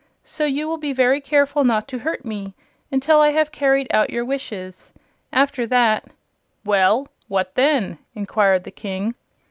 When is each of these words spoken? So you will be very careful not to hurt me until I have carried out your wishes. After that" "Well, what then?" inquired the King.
So 0.23 0.45
you 0.45 0.67
will 0.67 0.79
be 0.79 0.93
very 0.93 1.21
careful 1.21 1.63
not 1.63 1.87
to 1.89 1.99
hurt 1.99 2.25
me 2.25 2.55
until 2.91 3.21
I 3.21 3.29
have 3.33 3.51
carried 3.51 3.85
out 3.93 4.09
your 4.09 4.25
wishes. 4.25 4.91
After 5.31 5.67
that" 5.67 6.05
"Well, 6.65 7.07
what 7.27 7.53
then?" 7.53 7.99
inquired 8.15 8.63
the 8.63 8.71
King. 8.71 9.13